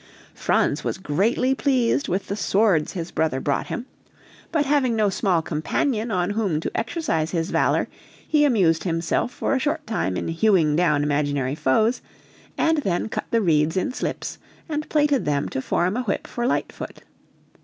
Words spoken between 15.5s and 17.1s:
form a whip for Lightfoot.